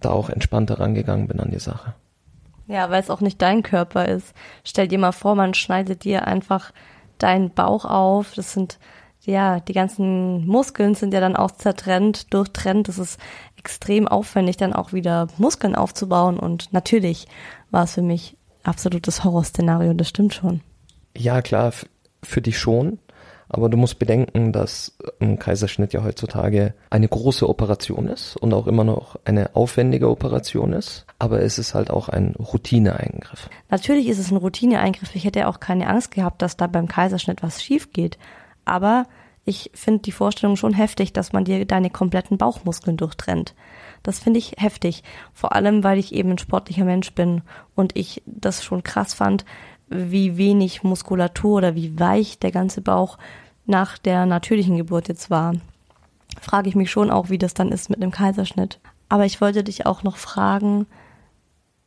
[0.02, 1.94] da auch entspannter rangegangen bin an die Sache.
[2.66, 4.34] Ja, weil es auch nicht dein Körper ist.
[4.64, 6.72] Stell dir mal vor, man schneidet dir einfach
[7.20, 8.34] deinen Bauch auf.
[8.36, 8.80] Das sind
[9.26, 12.88] ja, die ganzen Muskeln sind ja dann auch zertrennt, durchtrennt.
[12.88, 13.20] Das ist
[13.64, 16.38] extrem aufwendig, dann auch wieder Muskeln aufzubauen.
[16.38, 17.28] Und natürlich
[17.72, 20.62] war es für mich absolutes Horrorszenario, das stimmt schon.
[21.16, 21.72] Ja, klar,
[22.22, 23.00] für dich schon.
[23.48, 28.66] Aber du musst bedenken, dass ein Kaiserschnitt ja heutzutage eine große Operation ist und auch
[28.68, 31.06] immer noch eine aufwendige Operation ist.
[31.20, 33.50] Aber es ist halt auch ein Routineeingriff.
[33.70, 35.16] Natürlich ist es ein Routineeingriff.
[35.16, 38.18] Ich hätte auch keine Angst gehabt, dass da beim Kaiserschnitt was schief geht.
[38.66, 39.06] Aber
[39.46, 43.54] ich finde die Vorstellung schon heftig, dass man dir deine kompletten Bauchmuskeln durchtrennt.
[44.02, 45.04] Das finde ich heftig.
[45.34, 47.42] Vor allem, weil ich eben ein sportlicher Mensch bin
[47.76, 49.46] und ich das schon krass fand,
[49.90, 53.18] wie wenig Muskulatur oder wie weich der ganze Bauch
[53.66, 55.54] nach der natürlichen Geburt jetzt war.
[56.42, 58.80] Frage ich mich schon auch, wie das dann ist mit einem Kaiserschnitt.
[59.10, 60.88] Aber ich wollte dich auch noch fragen,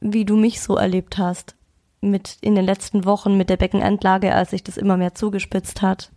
[0.01, 1.57] wie du mich so erlebt hast
[2.01, 6.13] mit in den letzten Wochen mit der Beckenendlage, als sich das immer mehr zugespitzt hat.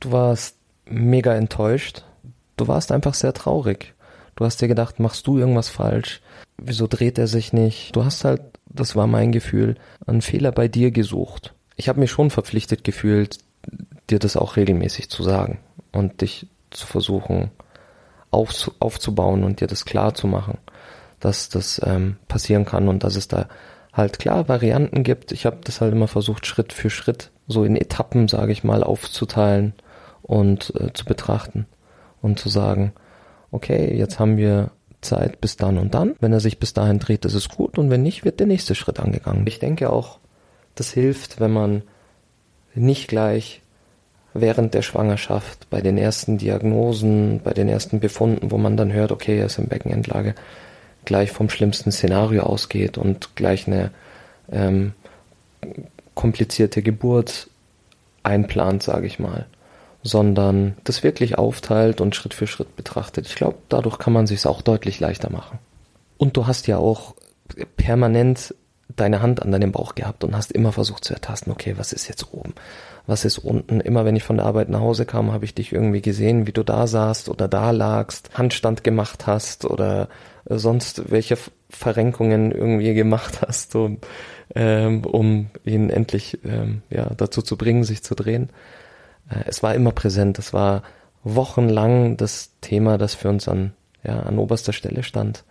[0.00, 2.04] Du warst mega enttäuscht.
[2.56, 3.94] Du warst einfach sehr traurig.
[4.34, 6.22] Du hast dir gedacht, machst du irgendwas falsch?
[6.56, 7.94] Wieso dreht er sich nicht?
[7.94, 11.54] Du hast halt, das war mein Gefühl, einen Fehler bei dir gesucht.
[11.76, 13.38] Ich habe mich schon verpflichtet gefühlt,
[14.08, 15.58] dir das auch regelmäßig zu sagen
[15.92, 17.50] und dich zu versuchen
[18.30, 20.58] auf, aufzubauen und dir das klar zu machen,
[21.18, 23.48] dass das ähm, passieren kann und dass es da
[23.92, 25.32] halt klar Varianten gibt.
[25.32, 28.82] Ich habe das halt immer versucht, Schritt für Schritt, so in Etappen, sage ich mal,
[28.82, 29.74] aufzuteilen
[30.22, 31.66] und äh, zu betrachten
[32.22, 32.92] und zu sagen,
[33.50, 36.14] okay, jetzt haben wir Zeit bis dann und dann.
[36.20, 38.74] Wenn er sich bis dahin dreht, ist es gut und wenn nicht, wird der nächste
[38.74, 39.46] Schritt angegangen.
[39.46, 40.18] Ich denke auch,
[40.74, 41.82] das hilft, wenn man
[42.74, 43.62] nicht gleich
[44.32, 49.10] während der Schwangerschaft bei den ersten Diagnosen, bei den ersten Befunden, wo man dann hört,
[49.10, 50.34] okay, er ist in Beckenendlage,
[51.04, 53.90] gleich vom schlimmsten Szenario ausgeht und gleich eine
[54.52, 54.92] ähm,
[56.14, 57.48] komplizierte Geburt
[58.22, 59.46] einplant, sage ich mal
[60.02, 63.26] sondern das wirklich aufteilt und Schritt für Schritt betrachtet.
[63.26, 65.58] Ich glaube, dadurch kann man sich auch deutlich leichter machen.
[66.16, 67.14] Und du hast ja auch
[67.76, 68.54] permanent
[68.96, 72.08] deine Hand an deinem Bauch gehabt und hast immer versucht zu ertasten, okay, was ist
[72.08, 72.54] jetzt oben?
[73.06, 73.80] Was ist unten?
[73.80, 76.52] Immer wenn ich von der Arbeit nach Hause kam, habe ich dich irgendwie gesehen, wie
[76.52, 80.08] du da saßt oder da lagst, Handstand gemacht hast oder
[80.48, 83.98] sonst welche Verrenkungen irgendwie gemacht hast, um,
[84.54, 88.50] ähm, um ihn endlich ähm, ja, dazu zu bringen, sich zu drehen.
[89.30, 90.38] Äh, es war immer präsent.
[90.38, 90.82] Es war
[91.24, 93.72] wochenlang das Thema, das für uns an,
[94.04, 95.44] ja, an oberster Stelle stand.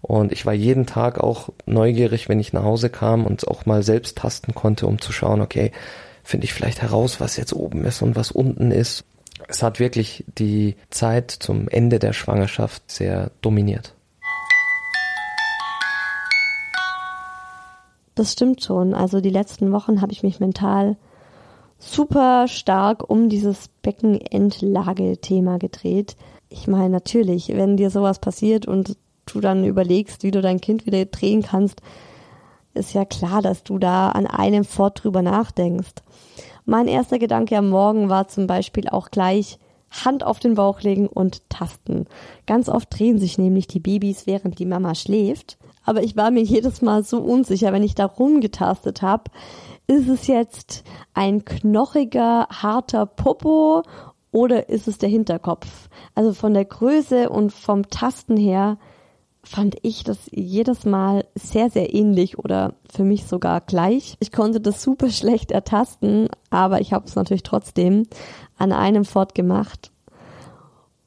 [0.00, 3.84] Und ich war jeden Tag auch neugierig, wenn ich nach Hause kam und auch mal
[3.84, 5.70] selbst tasten konnte, um zu schauen, okay,
[6.24, 9.04] finde ich vielleicht heraus, was jetzt oben ist und was unten ist.
[9.48, 13.94] Es hat wirklich die Zeit zum Ende der Schwangerschaft sehr dominiert.
[18.14, 18.94] Das stimmt schon.
[18.94, 20.96] Also die letzten Wochen habe ich mich mental
[21.82, 26.16] super stark um dieses Beckenendlage-Thema gedreht.
[26.48, 30.86] Ich meine, natürlich, wenn dir sowas passiert und du dann überlegst, wie du dein Kind
[30.86, 31.80] wieder drehen kannst,
[32.74, 35.94] ist ja klar, dass du da an einem fort drüber nachdenkst.
[36.64, 39.58] Mein erster Gedanke am Morgen war zum Beispiel auch gleich
[39.90, 42.06] Hand auf den Bauch legen und tasten.
[42.46, 45.58] Ganz oft drehen sich nämlich die Babys, während die Mama schläft.
[45.84, 49.24] Aber ich war mir jedes Mal so unsicher, wenn ich da rumgetastet habe,
[49.86, 53.82] ist es jetzt ein knochiger, harter Popo
[54.30, 55.88] oder ist es der Hinterkopf?
[56.14, 58.78] Also von der Größe und vom Tasten her
[59.44, 64.16] fand ich das jedes Mal sehr, sehr ähnlich oder für mich sogar gleich.
[64.20, 68.04] Ich konnte das super schlecht ertasten, aber ich habe es natürlich trotzdem
[68.56, 69.90] an einem Fort gemacht.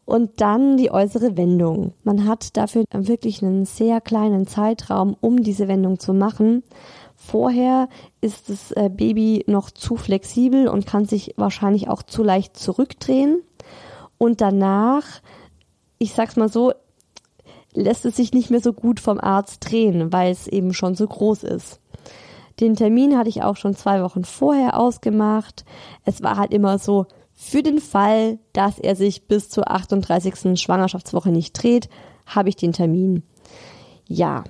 [0.05, 1.93] Und dann die äußere Wendung.
[2.03, 6.63] Man hat dafür wirklich einen sehr kleinen Zeitraum, um diese Wendung zu machen.
[7.15, 7.89] Vorher
[8.21, 13.41] ist das äh, Baby noch zu flexibel und kann sich wahrscheinlich auch zu leicht zurückdrehen.
[14.19, 15.05] Und danach,
[15.97, 16.73] ich sag's mal so,
[17.73, 21.07] lässt es sich nicht mehr so gut vom Arzt drehen, weil es eben schon so
[21.07, 21.79] groß ist.
[22.59, 25.65] Den Termin hatte ich auch schon zwei Wochen vorher ausgemacht.
[26.05, 30.59] Es war halt immer so, für den Fall, dass er sich bis zur 38.
[30.59, 31.89] Schwangerschaftswoche nicht dreht,
[32.25, 33.23] habe ich den Termin.
[34.07, 34.45] Ja,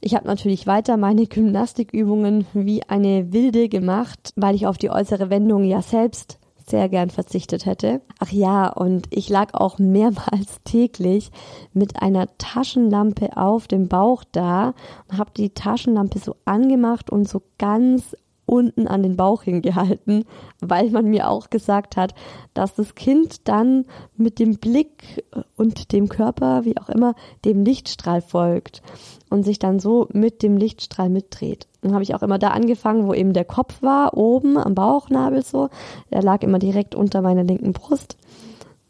[0.00, 5.30] ich habe natürlich weiter meine Gymnastikübungen wie eine Wilde gemacht, weil ich auf die äußere
[5.30, 8.00] Wendung ja selbst sehr gern verzichtet hätte.
[8.18, 11.30] Ach ja, und ich lag auch mehrmals täglich
[11.72, 14.74] mit einer Taschenlampe auf dem Bauch da
[15.10, 20.24] und habe die Taschenlampe so angemacht und so ganz unten an den Bauch hingehalten,
[20.60, 22.14] weil man mir auch gesagt hat,
[22.52, 25.24] dass das Kind dann mit dem Blick
[25.56, 28.82] und dem Körper, wie auch immer, dem Lichtstrahl folgt
[29.30, 31.66] und sich dann so mit dem Lichtstrahl mitdreht.
[31.80, 35.44] Dann habe ich auch immer da angefangen, wo eben der Kopf war, oben am Bauchnabel
[35.44, 35.68] so.
[36.10, 38.16] Der lag immer direkt unter meiner linken Brust.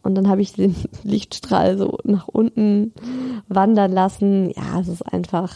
[0.02, 2.92] Und dann habe ich den Lichtstrahl so nach unten
[3.48, 4.50] wandern lassen.
[4.50, 5.54] Ja, es ist einfach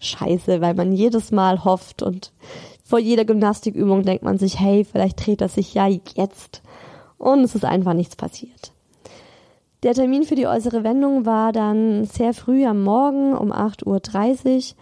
[0.00, 2.32] scheiße, weil man jedes Mal hofft und
[2.84, 6.62] vor jeder Gymnastikübung denkt man sich, hey, vielleicht dreht er sich ja jetzt.
[7.16, 8.72] Und es ist einfach nichts passiert.
[9.82, 14.76] Der Termin für die äußere Wendung war dann sehr früh am Morgen um 8.30 Uhr.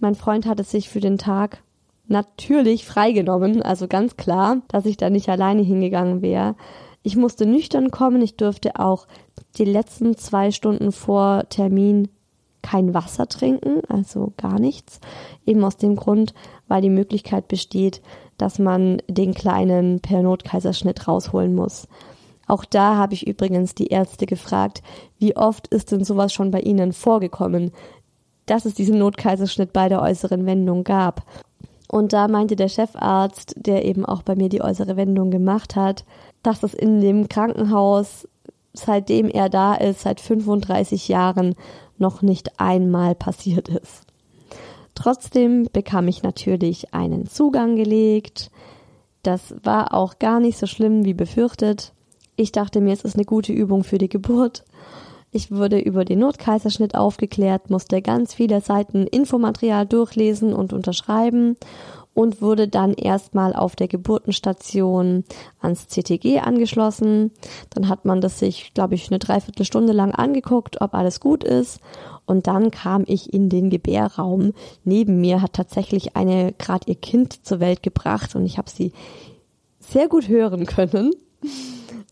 [0.00, 1.62] Mein Freund hatte sich für den Tag
[2.08, 6.54] natürlich freigenommen, also ganz klar, dass ich da nicht alleine hingegangen wäre.
[7.02, 9.06] Ich musste nüchtern kommen, ich durfte auch
[9.58, 12.08] die letzten zwei Stunden vor Termin
[12.62, 15.00] kein Wasser trinken, also gar nichts.
[15.44, 16.34] Eben aus dem Grund,
[16.68, 18.02] weil die Möglichkeit besteht,
[18.38, 21.88] dass man den kleinen per Notkaiserschnitt rausholen muss.
[22.46, 24.82] Auch da habe ich übrigens die Ärzte gefragt,
[25.18, 27.72] wie oft ist denn sowas schon bei Ihnen vorgekommen,
[28.46, 31.26] dass es diesen Notkaiserschnitt bei der äußeren Wendung gab.
[31.88, 36.04] Und da meinte der Chefarzt, der eben auch bei mir die äußere Wendung gemacht hat,
[36.42, 38.28] dass es in dem Krankenhaus,
[38.72, 41.54] seitdem er da ist, seit 35 Jahren
[41.98, 44.05] noch nicht einmal passiert ist.
[44.96, 48.50] Trotzdem bekam ich natürlich einen Zugang gelegt.
[49.22, 51.92] Das war auch gar nicht so schlimm wie befürchtet.
[52.34, 54.64] Ich dachte mir, es ist eine gute Übung für die Geburt.
[55.30, 61.56] Ich wurde über den Notkaiserschnitt aufgeklärt, musste ganz viele Seiten Infomaterial durchlesen und unterschreiben
[62.16, 65.24] und wurde dann erstmal auf der Geburtenstation
[65.60, 67.30] ans CTG angeschlossen.
[67.68, 71.78] Dann hat man das sich, glaube ich, eine Dreiviertelstunde lang angeguckt, ob alles gut ist.
[72.24, 74.54] Und dann kam ich in den Gebärraum.
[74.82, 78.92] Neben mir hat tatsächlich eine gerade ihr Kind zur Welt gebracht und ich habe sie
[79.78, 81.10] sehr gut hören können.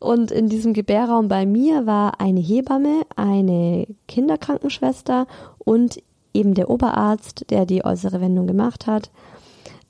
[0.00, 5.98] Und in diesem Gebärraum bei mir war eine Hebamme, eine Kinderkrankenschwester und
[6.34, 9.10] eben der Oberarzt, der die äußere Wendung gemacht hat.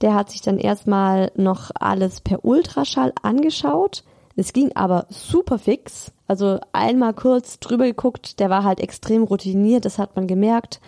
[0.04, 4.04] Der hat sich dann erstmal noch alles per Ultraschall angeschaut.
[4.36, 6.12] Es ging aber super fix.
[6.28, 10.82] Also einmal kurz drüber geguckt, der war halt extrem routiniert, das hat man gemerkt.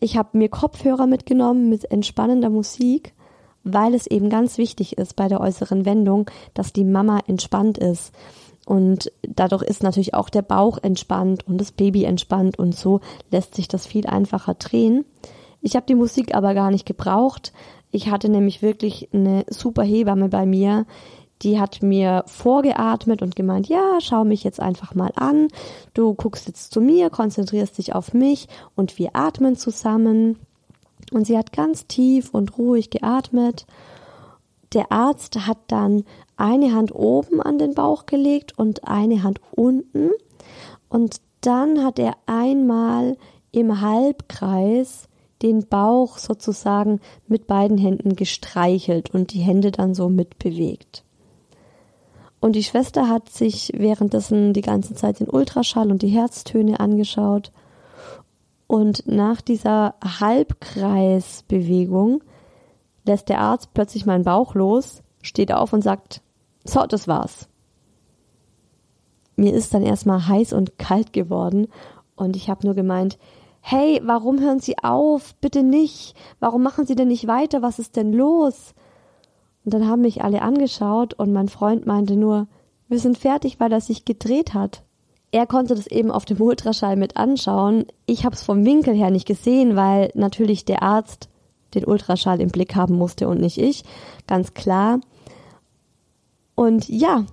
[0.00, 3.12] Ich habe mir Kopfhörer mitgenommen mit entspannender Musik,
[3.62, 8.10] weil es eben ganz wichtig ist bei der äußeren Wendung, dass die Mama entspannt ist.
[8.64, 13.00] Und dadurch ist natürlich auch der Bauch entspannt und das Baby entspannt und so
[13.30, 15.04] lässt sich das viel einfacher drehen.
[15.60, 17.52] Ich habe die Musik aber gar nicht gebraucht.
[17.90, 20.86] Ich hatte nämlich wirklich eine super Hebamme bei mir,
[21.42, 25.48] die hat mir vorgeatmet und gemeint, ja, schau mich jetzt einfach mal an.
[25.94, 30.38] Du guckst jetzt zu mir, konzentrierst dich auf mich und wir atmen zusammen.
[31.12, 33.66] Und sie hat ganz tief und ruhig geatmet.
[34.74, 36.04] Der Arzt hat dann
[36.36, 40.10] eine Hand oben an den Bauch gelegt und eine Hand unten.
[40.88, 43.16] Und dann hat er einmal
[43.50, 45.08] im Halbkreis
[45.42, 51.04] den Bauch sozusagen mit beiden Händen gestreichelt und die Hände dann so mitbewegt.
[52.40, 57.52] Und die Schwester hat sich währenddessen die ganze Zeit den Ultraschall und die Herztöne angeschaut.
[58.66, 62.24] Und nach dieser Halbkreisbewegung
[63.04, 66.22] lässt der Arzt plötzlich meinen Bauch los, steht auf und sagt,
[66.64, 67.48] so, das war's.
[69.36, 71.68] Mir ist dann erstmal heiß und kalt geworden
[72.14, 73.18] und ich habe nur gemeint,
[73.60, 75.34] hey, warum hören Sie auf?
[75.36, 76.14] Bitte nicht.
[76.38, 77.62] Warum machen Sie denn nicht weiter?
[77.62, 78.74] Was ist denn los?
[79.64, 82.48] Und dann haben mich alle angeschaut und mein Freund meinte nur,
[82.88, 84.82] wir sind fertig, weil er sich gedreht hat.
[85.32, 87.86] Er konnte das eben auf dem Ultraschall mit anschauen.
[88.06, 91.28] Ich habe es vom Winkel her nicht gesehen, weil natürlich der Arzt
[91.74, 93.84] den Ultraschall im Blick haben musste und nicht ich,
[94.26, 95.00] ganz klar.
[96.56, 97.26] Und ja,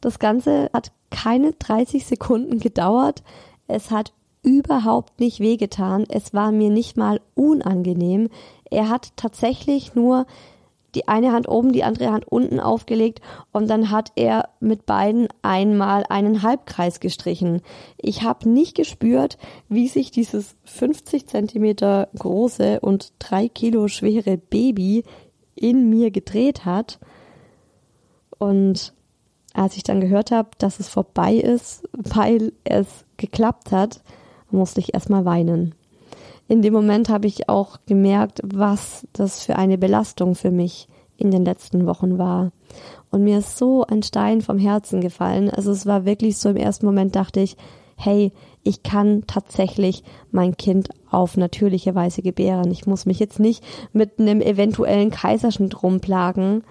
[0.00, 3.22] das Ganze hat keine 30 Sekunden gedauert.
[3.68, 4.12] Es hat
[4.44, 6.04] überhaupt nicht wehgetan.
[6.08, 8.28] Es war mir nicht mal unangenehm.
[8.70, 10.26] Er hat tatsächlich nur
[10.94, 13.20] die eine Hand oben, die andere Hand unten aufgelegt
[13.52, 17.62] und dann hat er mit beiden einmal einen Halbkreis gestrichen.
[17.96, 25.02] Ich habe nicht gespürt, wie sich dieses 50 Zentimeter große und drei Kilo schwere Baby
[25.56, 27.00] in mir gedreht hat.
[28.38, 28.92] Und
[29.52, 34.02] als ich dann gehört habe, dass es vorbei ist, weil es geklappt hat,
[34.54, 35.74] musste ich erstmal weinen
[36.48, 41.30] in dem Moment habe ich auch gemerkt, was das für eine Belastung für mich in
[41.30, 42.52] den letzten Wochen war.
[43.10, 45.48] Und mir ist so ein Stein vom Herzen gefallen.
[45.48, 47.56] Also es war wirklich so im ersten Moment dachte ich,
[47.96, 48.32] hey,
[48.64, 52.72] ich kann tatsächlich mein Kind auf natürliche Weise gebären.
[52.72, 53.62] Ich muss mich jetzt nicht
[53.92, 56.64] mit einem eventuellen Kaiserschnitt rumplagen.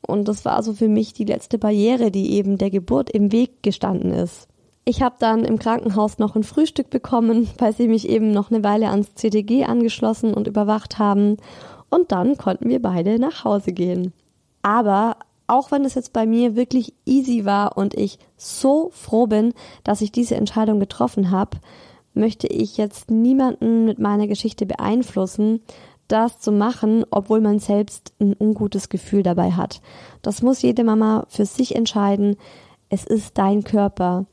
[0.00, 3.62] Und das war so für mich die letzte Barriere, die eben der Geburt im Weg
[3.62, 4.48] gestanden ist.
[4.88, 8.62] Ich habe dann im Krankenhaus noch ein Frühstück bekommen, weil sie mich eben noch eine
[8.62, 11.38] Weile ans CTG angeschlossen und überwacht haben.
[11.90, 14.12] Und dann konnten wir beide nach Hause gehen.
[14.62, 15.16] Aber
[15.48, 20.02] auch wenn es jetzt bei mir wirklich easy war und ich so froh bin, dass
[20.02, 21.58] ich diese Entscheidung getroffen habe,
[22.14, 25.62] möchte ich jetzt niemanden mit meiner Geschichte beeinflussen,
[26.06, 29.80] das zu machen, obwohl man selbst ein ungutes Gefühl dabei hat.
[30.22, 32.36] Das muss jede Mama für sich entscheiden.
[32.88, 34.26] Es ist dein Körper.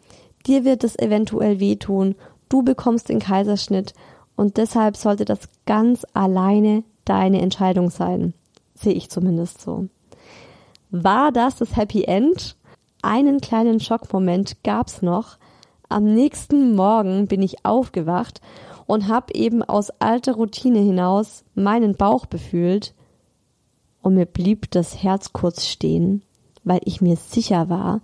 [0.46, 2.16] Dir wird es eventuell wehtun.
[2.50, 3.94] Du bekommst den Kaiserschnitt
[4.36, 8.34] und deshalb sollte das ganz alleine deine Entscheidung sein.
[8.76, 9.88] Sehe ich zumindest so.
[10.92, 12.56] War das das Happy End?
[13.02, 15.38] Einen kleinen Schockmoment gab's noch.
[15.90, 18.42] Am nächsten Morgen bin ich aufgewacht
[18.86, 22.94] und habe eben aus alter Routine hinaus meinen Bauch befühlt
[24.02, 26.24] und mir blieb das Herz kurz stehen,
[26.64, 28.02] weil ich mir sicher war,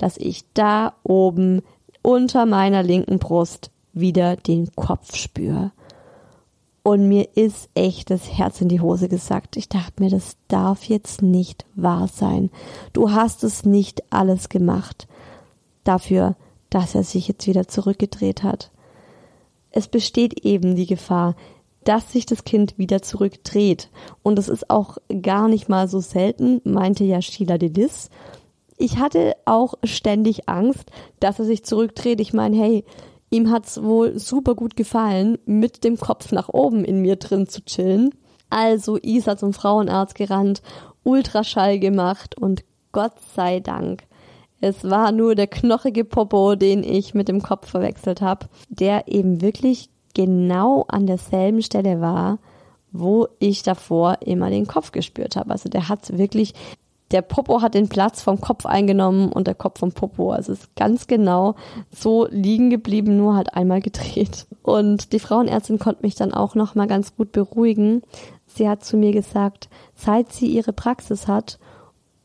[0.00, 1.60] dass ich da oben
[2.02, 5.72] unter meiner linken Brust wieder den Kopf spüre.
[6.82, 9.58] Und mir ist echt das Herz in die Hose gesackt.
[9.58, 12.50] Ich dachte mir, das darf jetzt nicht wahr sein.
[12.94, 15.06] Du hast es nicht alles gemacht.
[15.84, 16.36] Dafür,
[16.70, 18.70] dass er sich jetzt wieder zurückgedreht hat.
[19.70, 21.36] Es besteht eben die Gefahr,
[21.84, 23.90] dass sich das Kind wieder zurückdreht.
[24.22, 28.08] Und es ist auch gar nicht mal so selten, meinte ja Sheila Delis.
[28.80, 32.20] Ich hatte auch ständig Angst, dass er sich zurückdreht.
[32.20, 32.84] Ich meine, hey,
[33.30, 37.64] Ihm hat's wohl super gut gefallen, mit dem Kopf nach oben in mir drin zu
[37.64, 38.10] chillen.
[38.50, 40.62] Also Isa zum Frauenarzt gerannt,
[41.04, 44.02] Ultraschall gemacht und Gott sei Dank.
[44.60, 49.40] Es war nur der knochige Popo, den ich mit dem Kopf verwechselt habe, der eben
[49.40, 52.40] wirklich genau an derselben Stelle war,
[52.90, 55.52] wo ich davor immer den Kopf gespürt habe.
[55.52, 56.54] Also der hat wirklich
[57.10, 60.30] der Popo hat den Platz vom Kopf eingenommen und der Kopf vom Popo.
[60.30, 61.56] Also ist ganz genau
[61.90, 64.46] so liegen geblieben, nur halt einmal gedreht.
[64.62, 68.02] Und die Frauenärztin konnte mich dann auch noch mal ganz gut beruhigen.
[68.46, 71.58] Sie hat zu mir gesagt, seit sie ihre Praxis hat,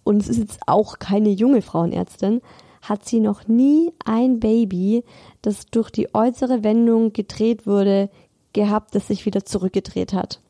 [0.04, 2.42] und es ist jetzt auch keine junge Frauenärztin,
[2.84, 5.04] hat sie noch nie ein Baby,
[5.42, 8.10] das durch die äußere Wendung gedreht wurde,
[8.54, 10.42] gehabt, das sich wieder zurückgedreht hat.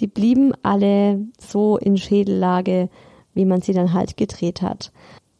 [0.00, 2.88] Die blieben alle so in Schädellage,
[3.34, 4.92] wie man sie dann halt gedreht hat.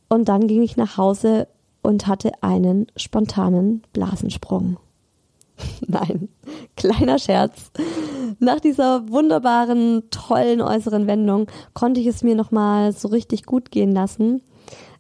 [0.09, 1.49] Und dann ging ich nach Hause
[1.83, 4.79] und hatte einen spontanen Blasensprung.
[5.87, 6.29] Nein,
[6.77, 7.71] kleiner Scherz.
[8.39, 13.93] Nach dieser wunderbaren, tollen äußeren Wendung konnte ich es mir nochmal so richtig gut gehen
[13.93, 14.43] lassen.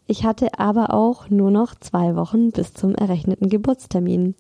[0.06, 4.34] Ich hatte aber auch nur noch zwei Wochen bis zum errechneten Geburtstermin.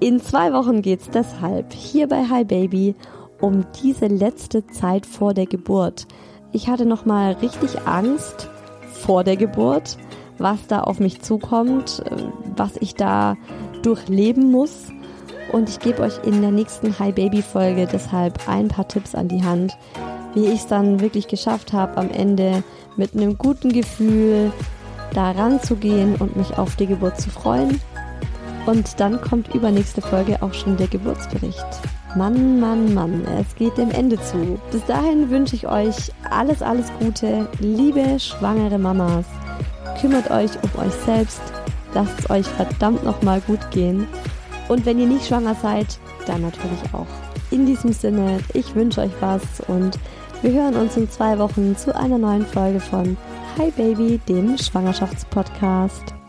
[0.00, 2.96] In zwei Wochen geht's deshalb hier bei Hi Baby
[3.40, 6.06] um diese letzte Zeit vor der Geburt.
[6.52, 8.50] Ich hatte noch mal richtig Angst
[8.92, 9.96] vor der Geburt,
[10.38, 12.16] was da auf mich zukommt, äh,
[12.56, 13.36] was ich da
[13.82, 14.88] durchleben muss.
[15.52, 19.28] Und ich gebe euch in der nächsten Hi Baby Folge deshalb ein paar Tipps an
[19.28, 19.76] die Hand,
[20.34, 22.62] wie ich es dann wirklich geschafft habe, am Ende
[22.96, 24.52] mit einem guten Gefühl
[25.12, 27.80] da ranzugehen und mich auf die Geburt zu freuen.
[28.66, 31.66] Und dann kommt übernächste Folge auch schon der Geburtsbericht.
[32.16, 34.58] Mann, Mann, Mann, es geht dem Ende zu.
[34.72, 39.26] Bis dahin wünsche ich euch alles, alles Gute, liebe schwangere Mamas.
[40.00, 41.40] Kümmert euch um euch selbst,
[41.94, 44.08] lasst es euch verdammt nochmal gut gehen.
[44.68, 47.06] Und wenn ihr nicht schwanger seid, dann natürlich auch.
[47.52, 49.96] In diesem Sinne, ich wünsche euch was und
[50.42, 53.16] wir hören uns in zwei Wochen zu einer neuen Folge von
[53.56, 56.19] Hi Baby, dem Schwangerschaftspodcast.